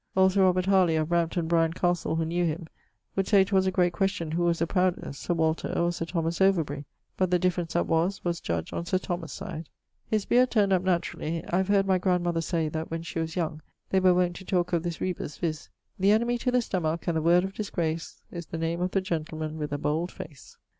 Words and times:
Old 0.15 0.31
Sir 0.31 0.41
Robert 0.41 0.65
Harley 0.65 0.95
of 0.95 1.09
Brampton 1.09 1.47
Brian 1.47 1.73
Castle, 1.73 2.15
who 2.15 2.25
knew 2.25 2.43
him, 2.43 2.65
would 3.15 3.27
say 3.27 3.43
'twas 3.43 3.67
a 3.67 3.71
great 3.71 3.93
question 3.93 4.31
who 4.31 4.41
was 4.41 4.57
the 4.57 4.65
proudest, 4.65 5.21
Sir 5.21 5.35
Walter, 5.35 5.71
or 5.77 5.91
Sir 5.91 6.05
Thomas 6.05 6.41
Overbury, 6.41 6.85
but 7.17 7.29
the 7.29 7.37
difference 7.37 7.73
that 7.73 7.85
was, 7.85 8.19
was 8.25 8.39
judged 8.41 8.73
on 8.73 8.87
Sir 8.87 8.97
Thomas' 8.97 9.31
side. 9.31 9.69
His 10.07 10.25
beard 10.25 10.49
turnd 10.49 10.73
up 10.73 10.81
naturally. 10.81 11.45
I 11.47 11.57
have 11.57 11.67
heard 11.67 11.85
my 11.85 11.99
grandmother 11.99 12.41
say 12.41 12.67
that 12.69 12.89
when 12.89 13.03
she 13.03 13.19
was 13.19 13.35
young, 13.35 13.61
they 13.91 13.99
were 13.99 14.15
wont 14.15 14.35
to 14.37 14.43
talke 14.43 14.73
of 14.73 14.81
this 14.81 14.99
rebus, 15.01 15.37
viz., 15.37 15.69
The 15.99 16.09
enemie 16.11 16.39
to 16.39 16.49
the 16.51 16.63
stomack, 16.63 17.07
and 17.07 17.15
the 17.15 17.21
word 17.21 17.43
of 17.43 17.53
disgrace, 17.53 18.23
Is 18.31 18.47
the 18.47 18.57
name 18.57 18.81
of 18.81 18.89
the 18.89 19.01
gentleman 19.01 19.59
with 19.59 19.71
a 19.71 19.77
bold 19.77 20.11
face. 20.11 20.57